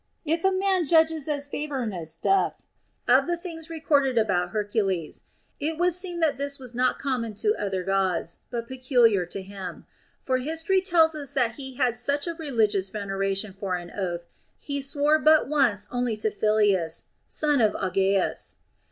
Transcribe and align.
If 0.25 0.43
a 0.43 0.51
man 0.51 0.85
judges 0.85 1.29
as 1.29 1.47
Favorinus 1.47 2.17
doth 2.19 2.63
of 3.07 3.27
the 3.27 3.37
things 3.37 3.69
recorded 3.69 4.17
about 4.17 4.49
Hercules, 4.49 5.25
it 5.59 5.77
would 5.77 5.93
seem 5.93 6.19
that 6.21 6.39
this 6.39 6.57
was 6.57 6.73
not 6.73 6.97
common 6.97 7.35
to 7.35 7.53
other 7.55 7.83
Gods, 7.83 8.39
but 8.49 8.67
peculiar 8.67 9.27
to 9.27 9.43
him; 9.43 9.85
for 10.19 10.39
history 10.39 10.81
tells 10.81 11.13
us 11.13 11.31
that 11.33 11.51
he 11.51 11.75
had 11.75 11.95
such 11.95 12.25
a 12.25 12.33
religious 12.33 12.89
veneration 12.89 13.53
for 13.53 13.75
an 13.75 13.91
oath, 13.91 14.21
that 14.21 14.27
he 14.57 14.81
swore 14.81 15.19
but 15.19 15.47
once 15.47 15.85
only 15.91 16.17
to 16.17 16.31
Phyleus, 16.31 17.03
son 17.27 17.61
of 17.61 17.75
Augeas. 17.75 18.55